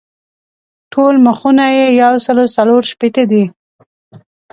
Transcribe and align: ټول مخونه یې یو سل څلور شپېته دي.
ټول 0.91 1.15
مخونه 1.25 1.65
یې 1.77 1.85
یو 2.01 2.13
سل 2.25 2.37
څلور 2.55 2.81
شپېته 2.91 3.23
دي. 3.31 3.43